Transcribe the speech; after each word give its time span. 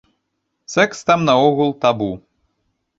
Сэкс 0.77 1.05
там 1.11 1.29
наогул 1.29 1.77
табу. 1.87 2.13